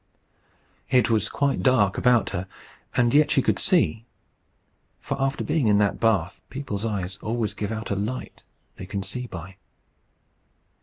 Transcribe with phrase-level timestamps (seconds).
[0.89, 2.47] It was quite dark about her,
[2.95, 4.03] and yet she could see.
[4.99, 8.41] For after being in that bath, people's eyes always give out a light
[8.77, 9.57] they can see by.